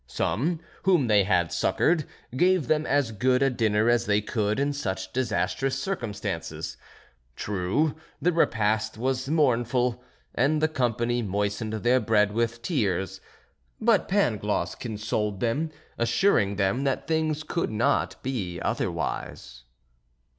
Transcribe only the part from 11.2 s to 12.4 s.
moistened their bread